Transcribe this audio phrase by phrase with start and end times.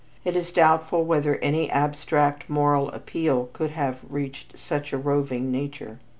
[0.25, 5.99] It is doubtful whether any abstract moral appeal could have reached such a roving nature.